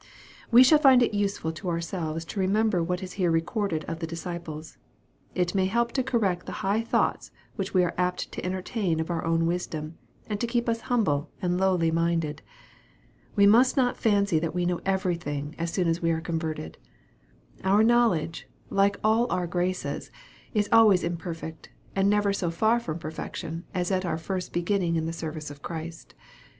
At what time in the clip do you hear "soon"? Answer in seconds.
15.71-15.85